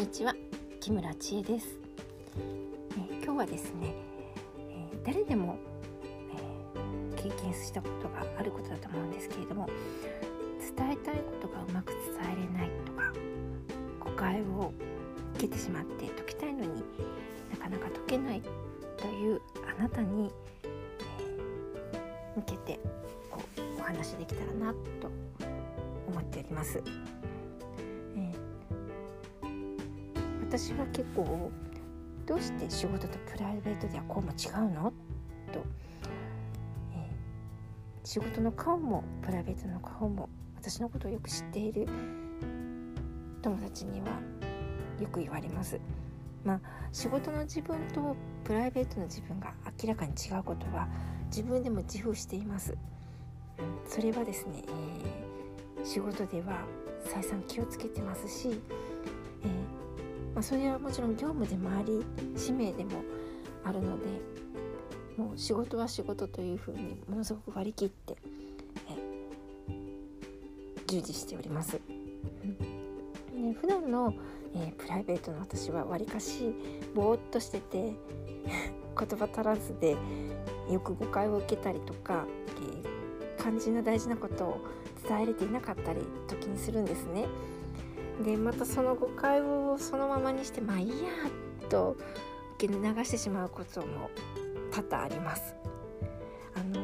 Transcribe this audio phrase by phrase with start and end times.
[0.00, 0.34] にちは
[0.80, 1.78] 木村千恵です、
[2.96, 3.94] え、今日はですね、
[4.70, 5.58] え、誰でも、
[7.18, 9.68] え、経験したことがあることだと思うんですけれども
[10.74, 13.12] 伝えたいことがうまく伝えれないとか
[14.00, 14.72] 誤解を
[15.34, 16.82] 受けてしまって解きたいのに
[17.50, 18.42] なかなか解けない
[18.96, 19.42] という
[19.78, 20.32] あなたに、
[20.64, 22.80] え向けて
[23.30, 25.10] こうお話できたらなと
[26.08, 26.82] 思っております。
[30.50, 31.48] 私は結構
[32.26, 34.92] どうして仕事とプライベートではこうも違うの？
[35.52, 35.60] と、
[36.92, 37.08] えー、
[38.02, 41.86] 仕事の顔もプライベートの顔も私のことをよく知っている
[43.42, 44.08] 友達には
[45.00, 45.80] よく言われます。
[46.44, 50.88] まあ、仕事の自分とプライベートの自分が明らかに違うことは
[51.26, 52.76] 自分でも自負しています。
[53.86, 56.64] それはですね、えー、仕事では
[57.04, 58.60] 再三気をつけてますし、
[59.44, 59.79] えー
[60.34, 62.04] まあ、それはもちろん業務でもあり
[62.36, 63.02] 使命でも
[63.64, 64.06] あるので
[65.16, 68.16] もう仕事は仕事というふうにものすごく割り切って
[70.86, 71.80] 従事しております。
[73.34, 74.12] ね、普段の、
[74.54, 76.52] えー、プライベートの私はわりかし
[76.94, 77.94] ぼーっとしてて
[78.98, 79.96] 言葉足らずで
[80.70, 84.60] よく誤解を受けたりとか、えー、肝心な大事なことを
[85.08, 87.26] 伝えれていなかったり時にするんですね。
[88.24, 90.94] でまたその誤解をそのままにしてまあいいや
[91.68, 91.96] と
[92.56, 94.10] 受け流してしまうことも
[94.70, 95.54] 多々あります。
[96.54, 96.80] あの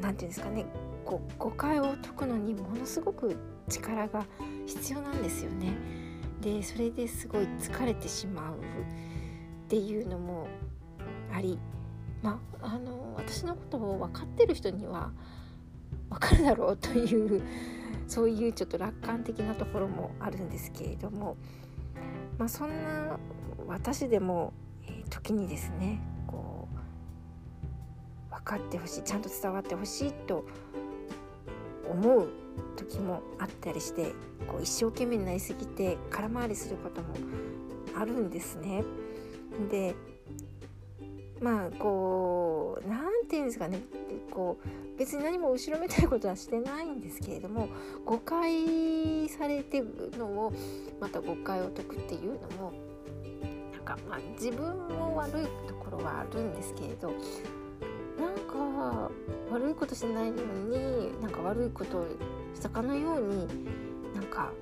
[0.00, 0.66] 言うんですかね
[1.04, 3.36] 誤解を解くのにものすごく
[3.68, 4.24] 力が
[4.66, 5.74] 必要なんですよね。
[6.40, 8.56] でそれですごい疲れてしまうっ
[9.68, 10.46] ていうのも
[11.32, 11.58] あり
[12.22, 15.10] まああの私のことを分かってる人には
[16.08, 17.42] 分かるだろうという
[18.06, 21.36] そういうちょっと楽観的なところもあるんですけれども、
[22.38, 23.18] まあ、そんな
[23.66, 24.52] 私でも、
[24.86, 26.68] え、時にですねこ
[28.30, 30.44] う分かってほしいちゃんと伝わってほしいと
[31.88, 32.28] 思う
[32.76, 34.12] 時もあったりして
[34.46, 37.08] こう一生懸命になりすぎて空回りすることも
[37.96, 38.84] あるんですね。
[39.70, 39.94] で
[41.40, 43.80] まあこう何て言うんですかね
[44.40, 47.68] こう別に何も後ろめたいことはしてないんですけれども
[48.06, 50.52] 誤解されてるのを
[50.98, 52.72] また誤解を解くっていうのも
[53.70, 57.08] なんかまあ自分も悪いところはあるんですけれど
[58.18, 59.10] なんか
[59.52, 62.06] 悪いことしてないのになんか悪いこと
[62.54, 63.46] したかのように
[64.14, 64.52] なんか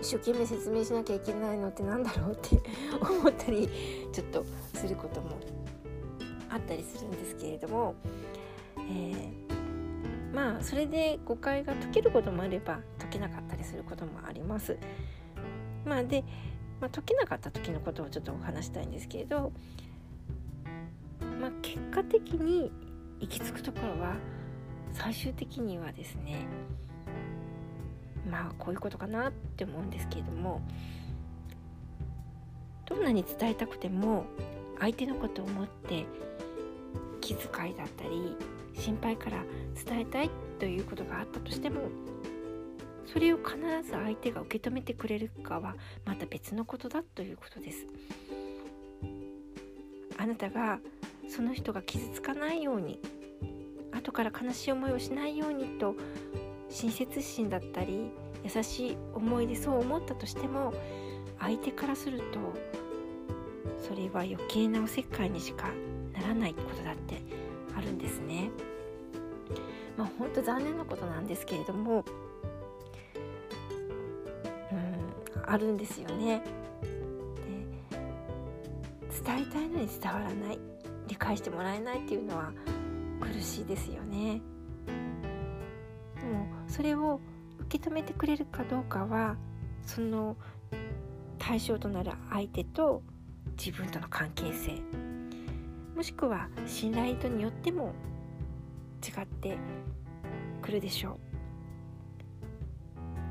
[0.00, 2.60] 一生懸命説明しなきゃいけないのってなんだろうって
[3.00, 3.68] 思ったり
[4.12, 4.44] ちょっと
[4.74, 5.38] することも
[6.48, 7.94] あったりするんですけれども、
[8.76, 14.78] えー、まあそれで誤解が解けることもあれば解けなかったりすることもあります。
[15.84, 16.24] まあで、
[16.80, 19.52] まあ、解けなかった時のことをちょっとお話したいんですけれど、
[21.40, 22.70] まあ、結果的に
[23.20, 24.16] 行き着くところは
[24.92, 26.46] 最終的にはですね
[28.30, 30.60] まあこういうことかなって思うんですけれども
[32.86, 34.24] どんなに伝えたくても
[34.78, 36.06] 相手のことを思って
[37.20, 38.36] 気遣いだったり
[38.74, 39.44] 心配から
[39.84, 41.82] 伝えたいということがあったとしても
[43.06, 45.74] それを必ず相手が受け止めてくれるかは
[46.04, 47.86] また別のことだということです。
[50.16, 50.80] あなたが
[51.28, 53.00] その人が傷つかないように
[53.90, 55.94] 後から悲しい思いをしないようにと
[56.70, 58.10] 親切心だったり
[58.44, 60.72] 優しい思いでそう思ったとしても
[61.38, 62.38] 相手からすると
[63.78, 65.68] それは余計なおせっかいにしか
[66.12, 67.20] ならないことだって
[67.76, 68.50] あるんですね。
[69.96, 72.04] まあ本当残念なことなんですけれども
[74.72, 76.42] うんあるんですよね。
[77.90, 78.00] で
[79.24, 80.58] 伝えたいのに伝わらない
[81.08, 82.52] 理解してもらえないっていうのは
[83.20, 84.40] 苦しいですよね。
[86.70, 87.20] それを
[87.62, 89.36] 受け止めてくれるかどうかは
[89.84, 90.36] その
[91.38, 93.02] 対象となる相手と
[93.58, 94.80] 自分との関係性。
[95.96, 97.92] もしくは信頼度によっても
[99.06, 99.58] 違って
[100.62, 101.16] くるでしょう。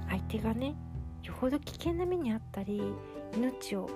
[0.10, 0.76] 相手がね
[1.24, 2.82] よほど危険な目にあったり
[3.36, 3.90] 命を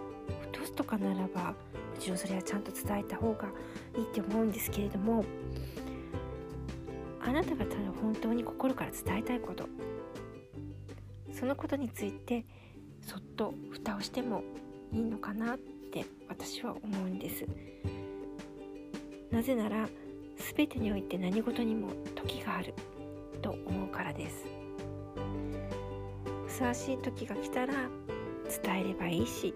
[0.54, 1.56] 落とすとかならばも
[2.00, 3.50] ちろんそれはちゃんと伝えた方が
[3.98, 5.26] いいって思うんですけれども
[7.34, 9.68] なたがただ本当に心から伝えたいこと。
[11.32, 12.46] そのことについて
[13.02, 14.44] そっと蓋をしても
[14.92, 17.46] いいのかなって私は思うんです。
[19.32, 19.90] なぜなら
[20.56, 22.74] 全てにおいて何事にも時がある。
[23.42, 24.46] と思うからです。
[26.48, 27.74] ふさわしい時が来たら
[28.64, 29.54] 伝えればいいし。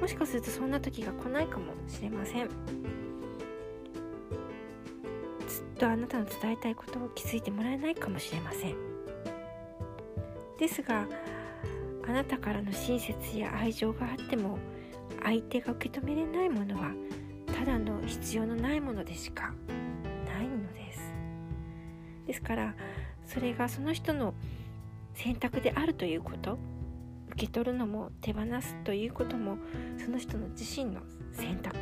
[0.00, 2.50] もしかするとそんな時が来ないかもしれません。
[5.84, 8.76] とあなたの伝えたいことを気づいてもらえないかもしれません。
[10.58, 11.06] ですが
[12.08, 14.58] あなたからの親切や愛情があっても
[15.22, 16.92] 相手が受け止めれないものは
[17.54, 19.52] ただの必要のないものでしか
[20.26, 21.12] ないのです。
[22.28, 22.74] ですから
[23.26, 24.32] それがその人の
[25.12, 26.58] 選択であるということ
[27.32, 29.58] 受け取るのも手放すということも
[30.02, 31.02] その人の自身の
[31.34, 31.76] 選択。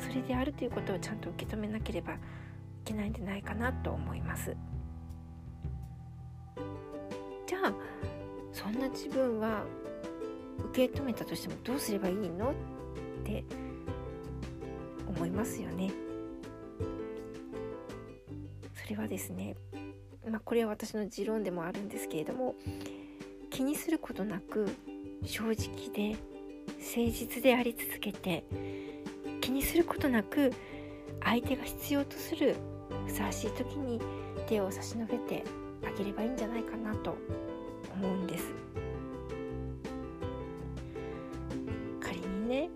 [0.00, 2.16] それであるということをちゃんと受け止めなければい
[2.84, 4.56] けないんじゃないかなと思います。
[7.46, 7.74] じゃあ
[8.52, 9.64] そんな自分は
[10.70, 12.54] 受け止めたとしてもどうすればいいのっ
[13.24, 13.44] て
[15.06, 15.90] 思いますよね。
[18.74, 19.54] それはですね
[20.28, 22.54] まあこれは私の持論でもあるんですけれども
[23.50, 24.68] 気にすることなく
[25.24, 26.16] 正直で
[26.78, 28.44] 誠実であり続けて
[29.50, 30.52] 気にすることなく
[31.24, 32.54] 相手が必要とする
[33.06, 34.00] ふさわしい時に
[34.46, 35.42] 手を差し伸べて
[35.84, 37.16] あげればいいんじゃないかなと
[37.92, 38.44] 思うんです
[42.00, 42.70] 仮にね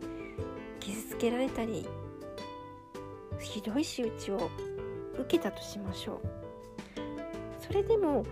[0.80, 1.86] 傷つけられたり
[3.38, 4.50] ひどい仕打ちを
[5.12, 6.20] 受けたとしましょう
[7.64, 8.24] それでも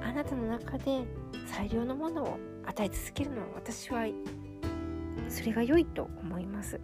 [0.00, 1.02] あなたの中で
[1.48, 4.06] 最良のものを与え続けるのは私は
[5.28, 6.78] それが良いと思います。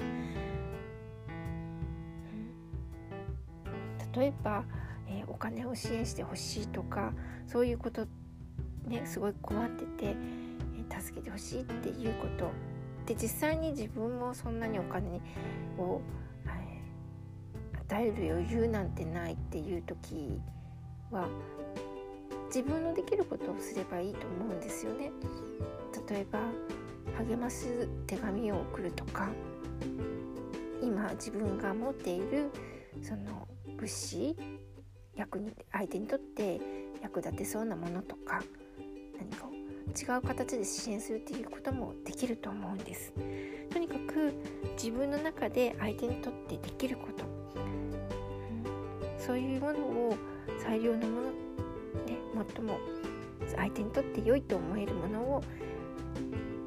[4.18, 4.64] 例えば、
[5.08, 7.12] えー、お金を支援してほしいとか
[7.46, 8.06] そういうこと
[8.86, 12.50] ねすごい困ってて、えー、助けてほしいっていうこと
[13.06, 15.20] で実際に自分もそんなにお金
[15.78, 16.00] を、
[16.46, 20.40] えー、与える余裕なんてないっていう時
[21.10, 21.28] は
[22.46, 25.10] 自分のできることをすればいいと思うんですよね。
[26.08, 26.40] 例えば
[27.18, 29.28] 励ます手紙を送るとか
[30.82, 32.50] 今自分が持っている
[33.02, 33.46] その
[33.78, 34.36] 物資
[35.16, 36.60] 役に相手にとって
[37.00, 38.42] 役立てそうなものとか
[39.18, 39.50] 何かを
[39.96, 43.12] 違う形で支援するっていうこともできると思うんです
[43.70, 44.34] とにかく
[44.76, 50.16] 自分の中で相手にとってできること、うん、そういうものを
[50.62, 52.18] 最良のものね
[52.54, 52.78] 最も
[53.56, 55.42] 相手にとって良いと思えるものを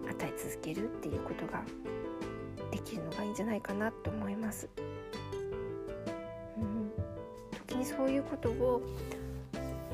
[0.09, 1.63] 与え続けるっていうことが
[2.71, 4.69] できるのがいいんじゃないかなと思います。
[7.81, 8.81] にそういうことを、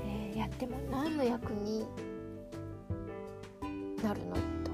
[0.03, 1.85] えー、やっても何の役に
[4.03, 4.41] なるのと、
[4.71, 4.73] う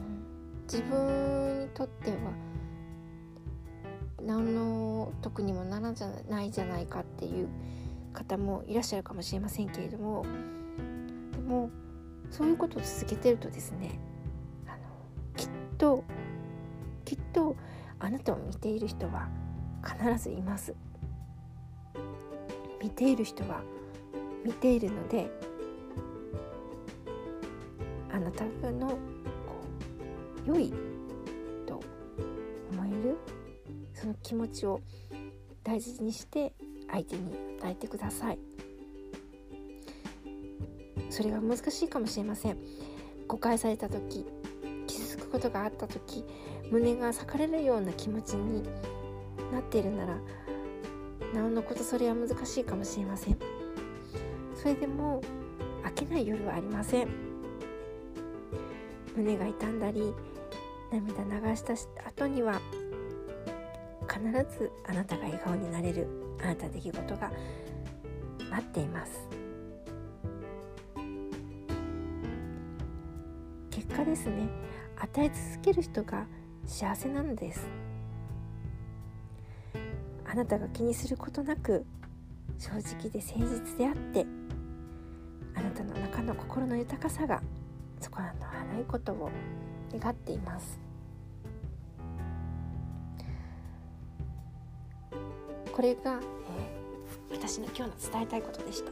[0.00, 2.16] ん、自分にとっては
[4.22, 7.48] 何の得にもならじゃないじゃないかっていう
[8.12, 10.24] 方もいらっしゃるかもしれませんけれども。
[11.32, 11.70] でも
[12.30, 13.98] そういうことを続けてるとですね
[14.66, 14.76] あの
[15.36, 16.02] きっと
[17.04, 17.54] きっと
[17.98, 19.28] あなたを見ている人は
[19.84, 20.74] 必ずいます。
[22.84, 23.62] 見ている人は
[24.44, 25.30] 見ているので
[28.12, 28.96] あなたのこ
[30.46, 30.70] う良い
[31.66, 31.80] と
[32.70, 33.16] 思える
[33.94, 34.82] その気持ちを
[35.62, 36.52] 大事にして
[36.90, 38.38] 相手に与えてください。
[41.08, 42.58] それが難しいかもしれません。
[43.26, 44.26] 誤解された時
[44.86, 46.22] 傷つくことがあった時
[46.70, 48.62] 胸が裂かれるような気持ちに
[49.50, 50.18] なっているなら
[51.34, 53.36] なおのことそれは難しいかもしれません。
[54.54, 55.20] それでも
[55.82, 57.08] 飽きない夜はありません。
[59.16, 60.14] 胸が痛んだり
[60.92, 61.74] 涙流した
[62.08, 62.60] 後には
[64.08, 64.22] 必
[64.56, 66.06] ずあなたが笑顔になれる
[66.40, 67.32] あなた出来事が
[68.50, 69.28] 待っています。
[73.70, 74.48] 結果ですね
[74.98, 76.26] 与え続ける人が
[76.64, 77.68] 幸せなのです。
[80.34, 81.86] あなたが気にすることなく
[82.58, 84.26] 正直で誠実であって
[85.54, 87.40] あなたの中の心の豊かさが
[88.00, 89.30] そこらの払いことを
[89.96, 90.80] 願っています。
[95.72, 96.18] これが、
[97.30, 98.90] えー、私の今日の伝えたいことでした。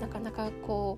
[0.00, 0.96] なかなかこ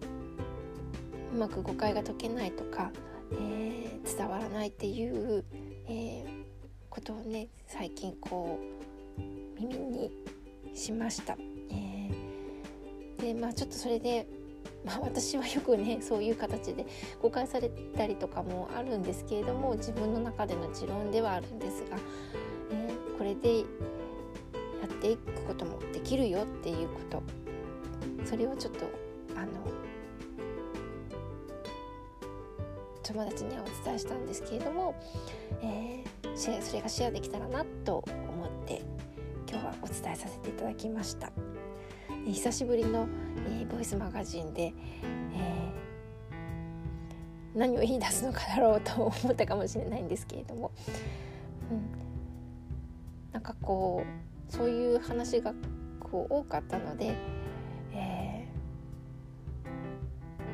[1.33, 2.93] ううまく誤解が解けないとか、
[3.33, 5.45] えー、伝わらないっていう、
[5.89, 6.40] えー、
[6.91, 8.59] ことをね最近こ
[9.19, 10.11] う耳に
[10.75, 11.37] しました。
[11.71, 14.27] えー、でまあちょっとそれで、
[14.85, 16.85] まあ、私はよくね そういう形で
[17.23, 21.97] 誤解されたりとかもあるんですけれども自分の中での持論ではあるんですが、
[22.73, 23.65] えー、これでや
[24.87, 27.23] っていくこともできるよっていうこと
[28.25, 28.87] それをちょっと
[29.37, 29.53] あの
[33.13, 34.95] 友達にはお伝えしたんですけれども、
[35.63, 38.83] えー、それがシェアできたらなと思って
[39.51, 41.33] 今日はお伝えさせていただきました。
[42.27, 43.09] 久しぶりの、
[43.49, 50.71] えー、ボイスマガジンで、えー、何を言い出すのかだろうと思ったかもしれないんですけれども、
[51.71, 51.83] うん、
[53.33, 54.05] なんかこ
[54.49, 55.53] うそういう話が
[55.99, 57.17] こう多かったので、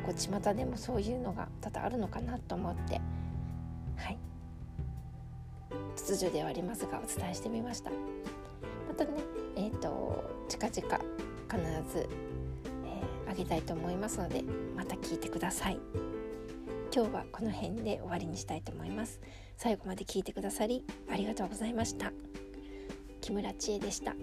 [0.07, 3.01] こう巷でもそういうのが多々あるのかなと思って。
[3.97, 4.19] はい。
[5.97, 7.91] 秩序ではありますがお伝えしてみました。
[7.91, 9.11] またね
[9.57, 11.05] えっ、ー、と近々
[11.51, 12.09] 必ず、
[12.85, 14.45] えー、あげたいと思いますので
[14.77, 15.79] また聞いてください。
[16.95, 19.21] 今日はこの辺で終わりにしたいと思います。
[19.57, 22.13] 最後まで聞いてくださりありがとうございました。
[23.21, 24.15] 木村千恵でした。